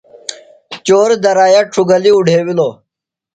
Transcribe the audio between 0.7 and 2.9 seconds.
چور درائِیا ڇُھوگلیۡ اُڈھیوِلوۡ۔